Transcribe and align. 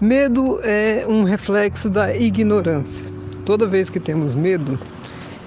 Medo 0.00 0.60
é 0.62 1.04
um 1.06 1.24
reflexo 1.24 1.90
da 1.90 2.16
ignorância. 2.16 3.04
Toda 3.44 3.66
vez 3.66 3.90
que 3.90 4.00
temos 4.00 4.34
medo, 4.34 4.78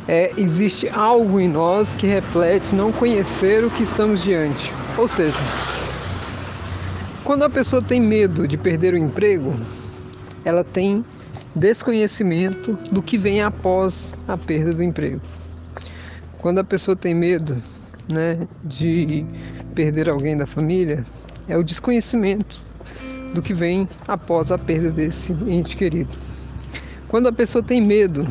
é, 0.07 0.31
existe 0.37 0.87
algo 0.93 1.39
em 1.39 1.49
nós 1.49 1.95
que 1.95 2.05
reflete 2.05 2.75
não 2.75 2.91
conhecer 2.91 3.63
o 3.63 3.71
que 3.71 3.81
estamos 3.81 4.21
diante. 4.21 4.71
Ou 4.95 5.07
seja, 5.07 5.39
quando 7.23 7.41
a 7.41 7.49
pessoa 7.49 7.81
tem 7.81 7.99
medo 7.99 8.47
de 8.47 8.55
perder 8.55 8.93
o 8.93 8.97
emprego, 8.97 9.55
ela 10.45 10.63
tem 10.63 11.03
desconhecimento 11.55 12.73
do 12.91 13.01
que 13.01 13.17
vem 13.17 13.41
após 13.41 14.13
a 14.27 14.37
perda 14.37 14.71
do 14.71 14.83
emprego. 14.83 15.21
Quando 16.37 16.59
a 16.59 16.63
pessoa 16.63 16.95
tem 16.95 17.15
medo 17.15 17.57
né, 18.07 18.47
de 18.63 19.25
perder 19.73 20.09
alguém 20.09 20.37
da 20.37 20.45
família, 20.45 21.03
é 21.47 21.57
o 21.57 21.63
desconhecimento 21.63 22.61
do 23.33 23.41
que 23.41 23.53
vem 23.53 23.87
após 24.07 24.51
a 24.51 24.57
perda 24.57 24.91
desse 24.91 25.33
ente 25.47 25.75
querido. 25.75 26.17
Quando 27.07 27.27
a 27.27 27.33
pessoa 27.33 27.63
tem 27.63 27.81
medo 27.81 28.27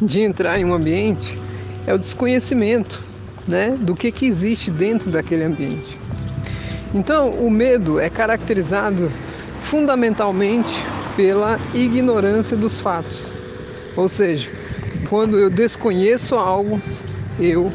de 0.00 0.20
entrar 0.20 0.58
em 0.58 0.64
um 0.64 0.74
ambiente, 0.74 1.38
é 1.86 1.94
o 1.94 1.98
desconhecimento 1.98 3.00
né, 3.46 3.70
do 3.70 3.94
que, 3.94 4.10
que 4.12 4.26
existe 4.26 4.70
dentro 4.70 5.10
daquele 5.10 5.44
ambiente. 5.44 5.98
Então, 6.94 7.30
o 7.30 7.50
medo 7.50 7.98
é 7.98 8.10
caracterizado 8.10 9.10
fundamentalmente 9.62 10.68
pela 11.16 11.58
ignorância 11.74 12.56
dos 12.56 12.78
fatos. 12.80 13.32
Ou 13.96 14.08
seja, 14.08 14.50
quando 15.08 15.38
eu 15.38 15.48
desconheço 15.48 16.34
algo, 16.34 16.80
eu, 17.40 17.70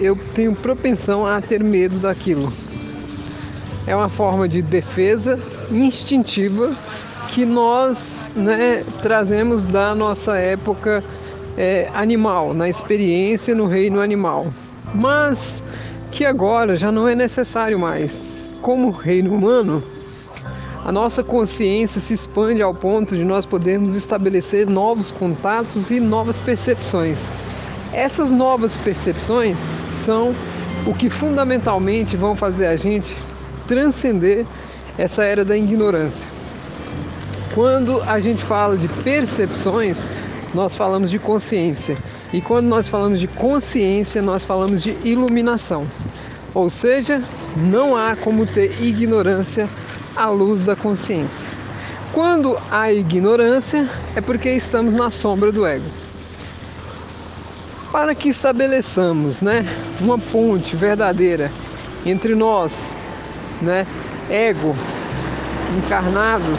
eu 0.00 0.16
tenho 0.34 0.54
propensão 0.54 1.26
a 1.26 1.40
ter 1.40 1.62
medo 1.62 1.98
daquilo. 1.98 2.52
É 3.86 3.94
uma 3.94 4.08
forma 4.08 4.48
de 4.48 4.62
defesa 4.62 5.38
instintiva 5.70 6.74
que 7.28 7.44
nós 7.44 8.30
né, 8.34 8.84
trazemos 9.02 9.66
da 9.66 9.94
nossa 9.94 10.38
época 10.38 11.04
é, 11.56 11.90
animal, 11.92 12.54
na 12.54 12.68
experiência 12.68 13.54
no 13.54 13.66
reino 13.66 14.00
animal. 14.00 14.46
Mas 14.94 15.62
que 16.10 16.24
agora 16.24 16.76
já 16.76 16.90
não 16.90 17.08
é 17.08 17.14
necessário 17.14 17.78
mais. 17.78 18.22
Como 18.62 18.90
reino 18.90 19.34
humano, 19.34 19.82
a 20.84 20.92
nossa 20.92 21.22
consciência 21.22 22.00
se 22.00 22.14
expande 22.14 22.62
ao 22.62 22.74
ponto 22.74 23.16
de 23.16 23.24
nós 23.24 23.44
podermos 23.44 23.94
estabelecer 23.94 24.66
novos 24.66 25.10
contatos 25.10 25.90
e 25.90 26.00
novas 26.00 26.38
percepções. 26.40 27.18
Essas 27.92 28.30
novas 28.30 28.76
percepções 28.78 29.58
são 29.90 30.34
o 30.86 30.94
que 30.94 31.10
fundamentalmente 31.10 32.16
vão 32.16 32.34
fazer 32.34 32.66
a 32.66 32.76
gente 32.76 33.14
transcender 33.66 34.44
essa 34.96 35.24
era 35.24 35.44
da 35.44 35.56
ignorância. 35.56 36.24
Quando 37.54 38.02
a 38.02 38.18
gente 38.20 38.42
fala 38.42 38.76
de 38.76 38.88
percepções, 39.02 39.96
nós 40.54 40.74
falamos 40.74 41.10
de 41.10 41.18
consciência. 41.18 41.96
E 42.32 42.40
quando 42.40 42.66
nós 42.66 42.88
falamos 42.88 43.20
de 43.20 43.26
consciência, 43.26 44.22
nós 44.22 44.44
falamos 44.44 44.82
de 44.82 44.96
iluminação. 45.04 45.86
Ou 46.54 46.70
seja, 46.70 47.22
não 47.56 47.96
há 47.96 48.16
como 48.16 48.46
ter 48.46 48.82
ignorância 48.82 49.68
à 50.16 50.30
luz 50.30 50.62
da 50.62 50.76
consciência. 50.76 51.54
Quando 52.12 52.56
há 52.70 52.92
ignorância, 52.92 53.88
é 54.14 54.20
porque 54.20 54.50
estamos 54.50 54.94
na 54.94 55.10
sombra 55.10 55.50
do 55.50 55.66
ego. 55.66 55.86
Para 57.90 58.14
que 58.14 58.28
estabeleçamos 58.28 59.40
né, 59.40 59.66
uma 60.00 60.18
ponte 60.18 60.76
verdadeira 60.76 61.50
entre 62.06 62.34
nós, 62.34 62.90
né, 63.60 63.86
ego, 64.30 64.74
encarnados, 65.76 66.58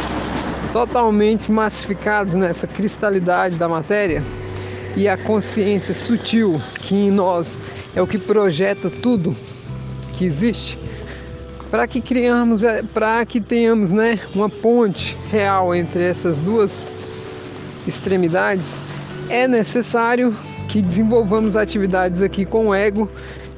totalmente 0.71 1.51
massificados 1.51 2.33
nessa 2.33 2.67
cristalidade 2.67 3.55
da 3.55 3.67
matéria. 3.67 4.21
E 4.95 5.07
a 5.07 5.17
consciência 5.17 5.93
sutil 5.93 6.61
que 6.81 6.95
em 6.95 7.11
nós 7.11 7.57
é 7.95 8.01
o 8.01 8.07
que 8.07 8.17
projeta 8.17 8.89
tudo 8.89 9.35
que 10.17 10.25
existe, 10.25 10.77
para 11.69 11.87
que 11.87 11.99
criamos, 11.99 12.63
é, 12.63 12.81
para 12.81 13.25
que 13.25 13.41
tenhamos, 13.41 13.91
né, 13.91 14.19
uma 14.33 14.49
ponte 14.49 15.15
real 15.29 15.75
entre 15.75 16.03
essas 16.03 16.37
duas 16.37 16.71
extremidades, 17.87 18.65
é 19.29 19.47
necessário 19.47 20.35
que 20.69 20.81
desenvolvamos 20.81 21.55
atividades 21.55 22.21
aqui 22.21 22.45
com 22.45 22.67
o 22.67 22.75
ego 22.75 23.09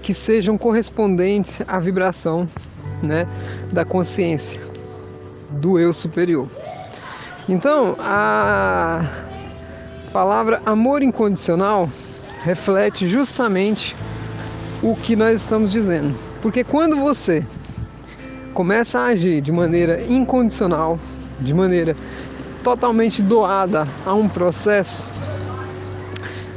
que 0.02 0.14
sejam 0.14 0.58
correspondentes 0.58 1.62
à 1.68 1.80
vibração, 1.80 2.48
né, 3.02 3.28
da 3.72 3.86
consciência 3.86 4.60
do 5.50 5.80
eu 5.80 5.94
superior. 5.94 6.48
Então, 7.48 7.96
a 8.00 9.06
palavra 10.12 10.62
amor 10.66 11.02
incondicional 11.02 11.90
reflete 12.44 13.08
justamente 13.08 13.96
o 14.82 14.96
que 14.96 15.16
nós 15.16 15.42
estamos 15.42 15.72
dizendo. 15.72 16.16
Porque 16.42 16.64
quando 16.64 16.98
você 16.98 17.46
começa 18.54 19.00
a 19.00 19.06
agir 19.08 19.42
de 19.42 19.52
maneira 19.52 20.04
incondicional, 20.04 21.00
de 21.40 21.54
maneira 21.54 21.96
totalmente 22.64 23.22
doada 23.22 23.88
a 24.06 24.14
um 24.14 24.28
processo, 24.28 25.08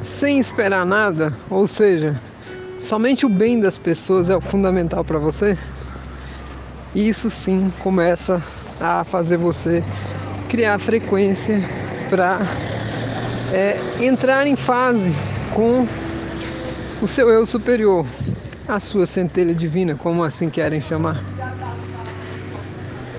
sem 0.02 0.38
esperar 0.38 0.84
nada, 0.84 1.32
ou 1.48 1.66
seja, 1.66 2.20
somente 2.80 3.24
o 3.24 3.28
bem 3.28 3.60
das 3.60 3.78
pessoas 3.78 4.28
é 4.28 4.36
o 4.36 4.40
fundamental 4.40 5.04
para 5.04 5.18
você, 5.18 5.56
isso 6.94 7.30
sim 7.30 7.72
começa 7.80 8.42
a 8.80 9.04
fazer 9.04 9.36
você 9.36 9.82
criar 10.48 10.78
frequência 10.78 11.62
para 12.08 12.40
é, 13.52 13.78
entrar 14.00 14.46
em 14.46 14.56
fase 14.56 15.14
com 15.54 15.86
o 17.00 17.06
seu 17.06 17.28
eu 17.28 17.46
superior, 17.46 18.04
a 18.66 18.80
sua 18.80 19.06
centelha 19.06 19.54
divina, 19.54 19.94
como 19.94 20.24
assim 20.24 20.50
querem 20.50 20.80
chamar. 20.80 21.22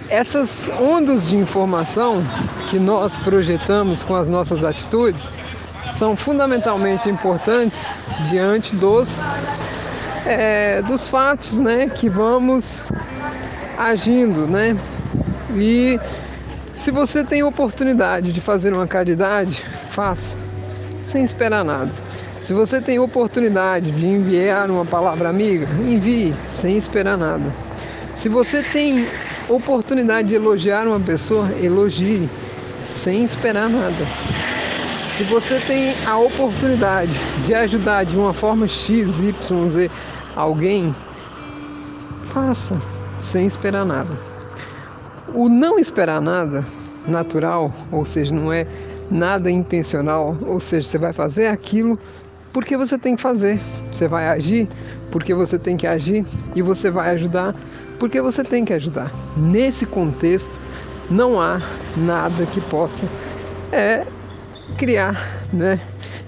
Essas 0.10 0.50
ondas 0.80 1.26
de 1.28 1.38
informação 1.38 2.22
que 2.70 2.78
nós 2.78 3.16
projetamos 3.18 4.04
com 4.04 4.16
as 4.16 4.28
nossas 4.28 4.64
atitudes 4.64 5.22
são 5.98 6.18
fundamentalmente 6.18 7.10
importantes 7.10 7.80
diante 8.30 8.76
dos, 8.76 9.10
é, 10.26 10.81
dos 10.81 11.08
fatos 11.08 11.54
né, 11.54 11.88
que 11.88 12.10
vamos 12.10 12.81
agindo, 13.90 14.46
né? 14.47 14.78
E 15.56 16.00
se 16.75 16.92
você 16.92 17.24
tem 17.24 17.42
oportunidade 17.44 18.31
de 18.31 18.40
fazer 18.40 18.74
uma 18.74 18.86
caridade, 18.86 19.62
faça, 19.90 20.36
sem 21.03 21.24
esperar 21.24 21.66
nada. 21.66 21.92
Se 22.44 22.53
você 22.53 22.80
tem 22.80 23.00
oportunidade 23.00 23.92
de 23.92 24.06
enviar 24.06 24.69
uma 24.69 24.86
palavra 24.86 25.30
amiga, 25.30 25.68
envie, 25.80 26.34
sem 26.50 26.78
esperar 26.78 27.18
nada. 27.18 27.53
Se 28.14 28.30
você 28.30 28.62
tem 28.62 29.08
oportunidade 29.50 30.28
de 30.28 30.36
elogiar 30.36 30.88
uma 30.88 31.00
pessoa, 31.00 31.48
elogie, 31.62 32.30
sem 33.03 33.24
esperar 33.24 33.68
nada. 33.69 34.06
Se 35.18 35.24
você 35.24 35.59
tem 35.66 35.94
a 36.06 36.18
oportunidade 36.18 37.12
de 37.46 37.53
ajudar 37.53 38.06
de 38.06 38.16
uma 38.16 38.34
forma 38.34 38.68
X, 38.68 39.08
Y, 39.08 39.69
Z 39.69 39.92
alguém, 40.36 40.96
faça, 42.34 42.78
sem 43.22 43.46
esperar 43.46 43.86
nada. 43.86 44.18
O 45.34 45.48
não 45.48 45.80
esperar 45.80 46.22
nada 46.22 46.66
natural, 47.08 47.74
ou 47.92 48.04
seja, 48.04 48.34
não 48.34 48.52
é 48.52 48.66
nada 49.09 49.50
intencional, 49.50 50.38
ou 50.42 50.59
seja, 50.59 50.90
você 50.90 50.98
vai 50.98 51.14
fazer 51.14 51.48
aquilo 51.48 51.98
porque 52.54 52.76
você 52.76 52.98
tem 52.98 53.16
que 53.16 53.22
fazer. 53.22 53.60
Você 53.92 54.07
vai 54.07 54.28
agir 54.28 54.68
porque 55.10 55.34
você 55.34 55.57
tem 55.57 55.78
que 55.78 55.88
agir 55.88 56.25
e 56.56 56.62
você 56.62 56.90
vai 56.90 57.12
ajudar 57.12 57.56
porque 58.00 58.22
você 58.22 58.44
tem 58.44 58.66
que 58.66 58.74
ajudar. 58.74 59.12
Nesse 59.38 59.86
contexto, 59.86 60.50
não 61.10 61.40
há 61.40 61.62
nada 61.95 62.45
que 62.45 62.60
possa 62.62 63.06
é, 63.72 64.06
criar 64.78 65.44
né, 65.54 65.80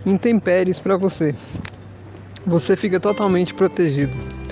intempéries 0.06 0.79
para 0.79 0.97
você. 0.97 1.33
Você 2.45 2.75
fica 2.75 3.00
totalmente 3.00 3.53
protegido. 3.53 4.42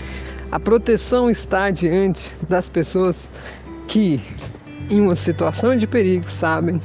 A 0.51 0.59
proteção 0.59 1.30
está 1.30 1.69
diante 1.71 2.36
das 2.50 2.68
pessoas 2.68 3.30
que, 3.88 4.21
em 4.89 5.00
uma 5.00 5.15
situação 5.15 5.77
de 5.77 5.88
perigo, 5.88 6.30
sabem 6.30 6.81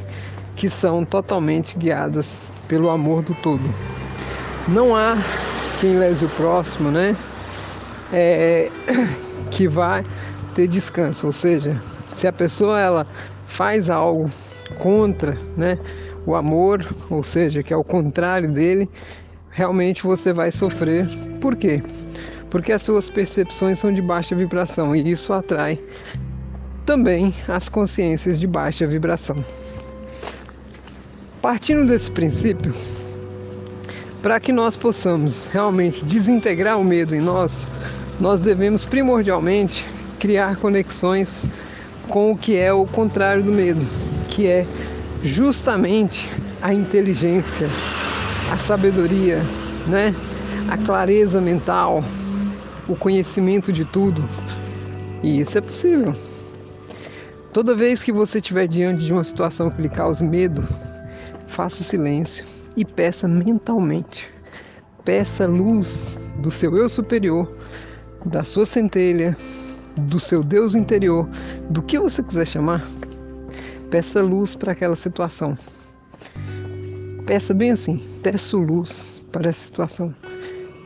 que 0.54 0.70
são 0.70 1.04
totalmente 1.04 1.76
guiadas 1.76 2.48
pelo 2.68 2.88
amor 2.88 3.22
do 3.22 3.34
todo. 3.34 3.64
Não 4.68 4.94
há 4.94 5.16
quem 5.80 5.98
lese 5.98 6.24
o 6.24 6.28
próximo, 6.28 6.92
né? 6.92 7.16
É, 8.12 8.70
que 9.50 9.66
vai 9.66 10.04
ter 10.54 10.68
descanso, 10.68 11.26
ou 11.26 11.32
seja, 11.32 11.76
se 12.06 12.28
a 12.28 12.32
pessoa 12.32 12.80
ela 12.80 13.06
faz 13.48 13.90
algo 13.90 14.30
contra, 14.78 15.36
né, 15.56 15.76
o 16.24 16.36
amor, 16.36 16.86
ou 17.10 17.22
seja, 17.22 17.64
que 17.64 17.74
é 17.74 17.76
o 17.76 17.84
contrário 17.84 18.50
dele, 18.50 18.88
realmente 19.50 20.04
você 20.04 20.32
vai 20.32 20.52
sofrer. 20.52 21.08
Por 21.40 21.56
quê? 21.56 21.82
Porque 22.50 22.72
as 22.72 22.82
suas 22.82 23.10
percepções 23.10 23.78
são 23.78 23.93
de 23.93 24.00
baixa 24.00 24.34
vibração 24.34 24.94
e 24.94 25.10
isso 25.10 25.32
atrai 25.32 25.78
também 26.87 27.34
as 27.48 27.69
consciências 27.69 28.38
de 28.38 28.46
baixa 28.46 28.87
vibração. 28.87 29.37
Partindo 31.43 31.87
desse 31.87 32.10
princípio, 32.10 32.72
para 34.22 34.40
que 34.40 34.52
nós 34.52 34.76
possamos 34.76 35.44
realmente 35.52 36.04
desintegrar 36.04 36.78
o 36.78 36.84
medo 36.84 37.14
em 37.14 37.20
nós, 37.20 37.66
nós 38.20 38.40
devemos 38.40 38.84
primordialmente 38.84 39.84
criar 40.19 40.56
conexões 40.56 41.37
com 42.08 42.32
o 42.32 42.37
que 42.37 42.56
é 42.56 42.72
o 42.72 42.87
contrário 42.87 43.42
do 43.42 43.52
medo, 43.52 43.84
que 44.31 44.46
é 44.46 44.66
justamente 45.22 46.28
a 46.62 46.72
inteligência, 46.72 47.69
a 48.52 48.56
sabedoria, 48.56 49.40
né? 49.87 50.14
a 50.69 50.76
clareza 50.76 51.40
mental, 51.40 52.02
o 52.88 52.96
conhecimento 52.96 53.72
de 53.72 53.84
tudo. 53.84 54.22
E 55.22 55.40
isso 55.40 55.58
é 55.58 55.60
possível. 55.60 56.14
Toda 57.52 57.74
vez 57.74 58.02
que 58.02 58.12
você 58.12 58.38
estiver 58.38 58.68
diante 58.68 59.04
de 59.04 59.12
uma 59.12 59.24
situação 59.24 59.70
que 59.70 59.80
lhe 59.80 59.88
cause 59.88 60.22
medo, 60.22 60.62
faça 61.46 61.82
silêncio 61.82 62.44
e 62.76 62.84
peça 62.84 63.26
mentalmente. 63.26 64.28
Peça 65.04 65.46
luz 65.46 66.18
do 66.38 66.50
seu 66.50 66.76
eu 66.76 66.88
superior, 66.88 67.50
da 68.26 68.44
sua 68.44 68.66
centelha, 68.66 69.36
do 70.02 70.20
seu 70.20 70.42
Deus 70.42 70.74
interior, 70.74 71.28
do 71.70 71.80
que 71.82 71.98
você 71.98 72.22
quiser 72.22 72.46
chamar. 72.46 72.84
Peça 73.90 74.20
luz 74.20 74.54
para 74.54 74.72
aquela 74.72 74.96
situação. 74.96 75.56
Peça 77.24 77.54
bem 77.54 77.70
assim: 77.70 78.04
peço 78.22 78.58
luz 78.58 79.24
para 79.32 79.48
essa 79.48 79.64
situação. 79.64 80.14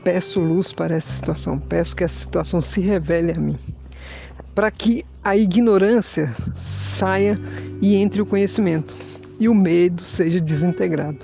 Peço 0.03 0.41
luz 0.41 0.73
para 0.73 0.97
essa 0.97 1.13
situação. 1.13 1.59
Peço 1.59 1.95
que 1.95 2.05
essa 2.05 2.19
situação 2.19 2.61
se 2.61 2.81
revele 2.81 3.33
a 3.33 3.41
mim. 3.41 3.59
Para 4.55 4.71
que 4.71 5.05
a 5.23 5.37
ignorância 5.37 6.33
saia 6.57 7.39
e 7.81 7.97
entre 7.97 8.23
o 8.23 8.27
conhecimento 8.27 8.97
e 9.39 9.49
o 9.49 9.55
medo 9.55 10.03
seja 10.03 10.41
desintegrado. 10.41 11.19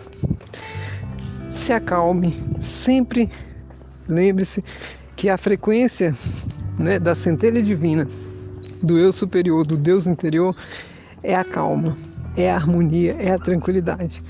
Se 1.51 1.73
acalme, 1.73 2.35
sempre 2.61 3.31
lembre-se 4.09 4.63
que 5.17 5.29
a 5.29 5.37
frequência 5.37 6.15
né, 6.79 6.99
da 6.99 7.15
centelha 7.15 7.63
divina, 7.63 8.07
do 8.83 8.99
eu 8.99 9.13
superior, 9.13 9.67
do 9.67 9.77
Deus 9.77 10.07
interior, 10.07 10.55
é 11.23 11.35
a 11.35 11.45
calma, 11.45 11.97
é 12.37 12.51
a 12.51 12.55
harmonia, 12.55 13.17
é 13.19 13.33
a 13.33 13.39
tranquilidade. 13.39 14.23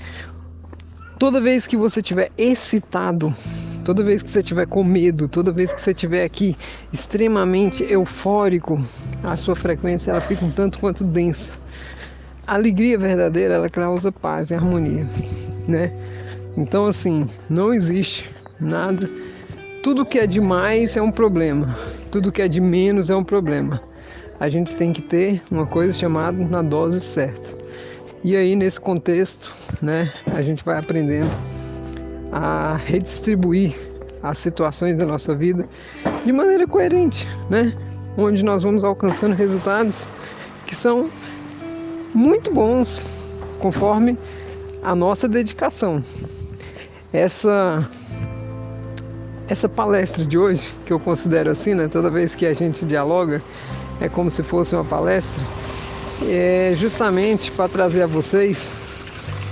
Toda 1.19 1.41
vez 1.41 1.67
que 1.67 1.75
você 1.75 1.99
estiver 1.99 2.31
excitado, 2.37 3.33
toda 3.87 4.03
vez 4.03 4.21
que 4.21 4.29
você 4.29 4.41
estiver 4.41 4.67
com 4.67 4.83
medo, 4.83 5.29
toda 5.29 5.49
vez 5.49 5.71
que 5.71 5.81
você 5.81 5.91
estiver 5.91 6.25
aqui 6.25 6.57
extremamente 6.91 7.85
eufórico, 7.89 8.77
a 9.23 9.33
sua 9.37 9.55
frequência 9.55 10.11
ela 10.11 10.19
fica 10.19 10.43
um 10.43 10.51
tanto 10.51 10.77
quanto 10.77 11.05
densa. 11.05 11.53
A 12.45 12.55
alegria 12.55 12.97
verdadeira 12.97 13.53
ela 13.53 13.69
causa 13.69 14.11
paz 14.11 14.49
e 14.49 14.53
harmonia, 14.53 15.07
né? 15.69 15.93
Então 16.57 16.85
assim, 16.85 17.29
não 17.49 17.73
existe 17.73 18.29
nada. 18.59 19.09
Tudo 19.81 20.05
que 20.05 20.19
é 20.19 20.27
demais 20.27 20.97
é 20.97 21.01
um 21.01 21.11
problema. 21.11 21.73
Tudo 22.11 22.29
que 22.29 22.41
é 22.41 22.47
de 22.49 22.59
menos 22.59 23.09
é 23.09 23.15
um 23.15 23.23
problema. 23.23 23.81
A 24.37 24.49
gente 24.49 24.75
tem 24.75 24.91
que 24.91 25.01
ter 25.01 25.41
uma 25.49 25.65
coisa 25.65 25.93
chamada 25.93 26.37
na 26.37 26.61
dose 26.61 26.99
certa. 26.99 27.55
E 28.21 28.35
aí 28.35 28.53
nesse 28.53 28.81
contexto, 28.81 29.53
né, 29.81 30.11
a 30.25 30.41
gente 30.41 30.61
vai 30.65 30.77
aprendendo 30.77 31.31
a 32.39 32.75
redistribuir 32.75 33.75
as 34.21 34.37
situações 34.37 34.95
da 34.95 35.05
nossa 35.05 35.33
vida 35.33 35.67
de 36.23 36.31
maneira 36.31 36.67
coerente, 36.67 37.25
né? 37.49 37.73
Onde 38.15 38.43
nós 38.43 38.61
vamos 38.61 38.83
alcançando 38.83 39.33
resultados 39.33 40.05
que 40.67 40.75
são 40.75 41.09
muito 42.13 42.53
bons 42.53 43.03
conforme 43.59 44.17
a 44.83 44.93
nossa 44.93 45.27
dedicação. 45.27 46.03
Essa 47.11 47.89
essa 49.47 49.69
palestra 49.69 50.25
de 50.25 50.37
hoje, 50.37 50.69
que 50.85 50.91
eu 50.91 50.99
considero 50.99 51.49
assim, 51.49 51.73
né, 51.73 51.87
toda 51.87 52.09
vez 52.09 52.35
que 52.35 52.45
a 52.45 52.53
gente 52.53 52.85
dialoga, 52.85 53.41
é 54.01 54.09
como 54.09 54.29
se 54.29 54.43
fosse 54.43 54.75
uma 54.75 54.83
palestra 54.83 55.41
é 56.25 56.73
justamente 56.77 57.49
para 57.51 57.69
trazer 57.69 58.01
a 58.01 58.07
vocês 58.07 58.57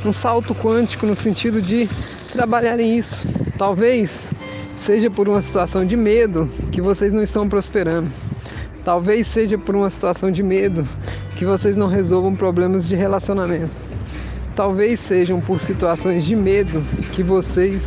um 0.03 0.11
salto 0.11 0.53
quântico 0.53 1.05
no 1.05 1.15
sentido 1.15 1.61
de 1.61 1.89
trabalharem 2.35 2.97
isso. 2.97 3.15
Talvez 3.57 4.11
seja 4.75 5.09
por 5.09 5.29
uma 5.29 5.41
situação 5.41 5.85
de 5.85 5.95
medo 5.95 6.49
que 6.71 6.81
vocês 6.81 7.11
não 7.13 7.23
estão 7.23 7.47
prosperando. 7.47 8.09
Talvez 8.83 9.27
seja 9.27 9.57
por 9.57 9.73
uma 9.73 9.89
situação 9.89 10.29
de 10.29 10.43
medo 10.43 10.87
que 11.37 11.45
vocês 11.45 11.77
não 11.77 11.87
resolvam 11.87 12.35
problemas 12.35 12.85
de 12.85 12.95
relacionamento. 12.95 13.71
Talvez 14.53 14.99
sejam 14.99 15.39
por 15.39 15.59
situações 15.61 16.25
de 16.25 16.35
medo 16.35 16.83
que 17.13 17.23
vocês 17.23 17.81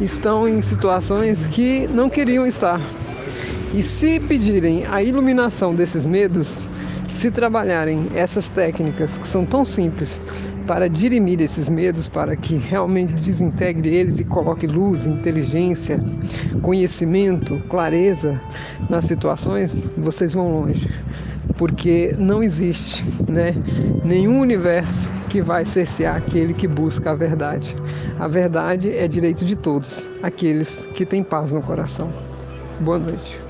estão 0.00 0.46
em 0.46 0.62
situações 0.62 1.44
que 1.46 1.88
não 1.88 2.08
queriam 2.08 2.46
estar. 2.46 2.80
E 3.74 3.82
se 3.82 4.20
pedirem 4.20 4.86
a 4.86 5.02
iluminação 5.02 5.74
desses 5.74 6.06
medos, 6.06 6.54
se 7.14 7.30
trabalharem 7.30 8.06
essas 8.14 8.48
técnicas 8.48 9.18
que 9.18 9.28
são 9.28 9.44
tão 9.44 9.64
simples 9.64 10.20
para 10.68 10.86
dirimir 10.86 11.40
esses 11.40 11.66
medos, 11.66 12.06
para 12.08 12.36
que 12.36 12.56
realmente 12.56 13.14
desintegre 13.14 13.88
eles 13.88 14.20
e 14.20 14.24
coloque 14.24 14.66
luz, 14.66 15.06
inteligência, 15.06 15.98
conhecimento, 16.60 17.58
clareza 17.70 18.38
nas 18.90 19.06
situações, 19.06 19.74
vocês 19.96 20.34
vão 20.34 20.52
longe. 20.52 20.86
Porque 21.56 22.14
não 22.18 22.42
existe 22.42 23.02
né, 23.28 23.54
nenhum 24.04 24.40
universo 24.40 24.92
que 25.30 25.40
vai 25.40 25.64
cercear 25.64 26.16
aquele 26.16 26.52
que 26.52 26.68
busca 26.68 27.12
a 27.12 27.14
verdade. 27.14 27.74
A 28.20 28.28
verdade 28.28 28.94
é 28.94 29.08
direito 29.08 29.46
de 29.46 29.56
todos, 29.56 30.06
aqueles 30.22 30.68
que 30.92 31.06
têm 31.06 31.24
paz 31.24 31.50
no 31.50 31.62
coração. 31.62 32.12
Boa 32.80 32.98
noite. 32.98 33.47